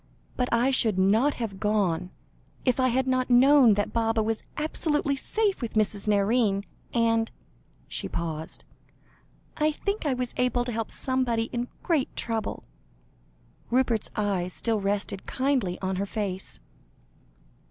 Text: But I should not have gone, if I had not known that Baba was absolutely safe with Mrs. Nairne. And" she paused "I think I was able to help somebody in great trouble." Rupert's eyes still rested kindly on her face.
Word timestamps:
But 0.35 0.49
I 0.51 0.71
should 0.71 0.97
not 0.97 1.35
have 1.35 1.59
gone, 1.59 2.09
if 2.65 2.79
I 2.79 2.87
had 2.87 3.05
not 3.05 3.29
known 3.29 3.75
that 3.75 3.93
Baba 3.93 4.23
was 4.23 4.41
absolutely 4.57 5.15
safe 5.15 5.61
with 5.61 5.75
Mrs. 5.75 6.07
Nairne. 6.07 6.63
And" 6.91 7.29
she 7.87 8.09
paused 8.09 8.63
"I 9.57 9.69
think 9.69 10.07
I 10.07 10.15
was 10.15 10.33
able 10.37 10.65
to 10.65 10.71
help 10.71 10.89
somebody 10.89 11.49
in 11.53 11.67
great 11.83 12.15
trouble." 12.15 12.63
Rupert's 13.69 14.09
eyes 14.15 14.53
still 14.53 14.81
rested 14.81 15.27
kindly 15.27 15.79
on 15.83 15.97
her 15.97 16.07
face. 16.07 16.61